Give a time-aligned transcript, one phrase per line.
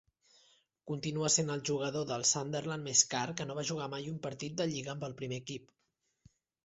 [0.91, 4.57] Continua sent el jugador del Sunderland més car que no va jugar mai un partit
[4.63, 5.69] de lliga amb el primer equip.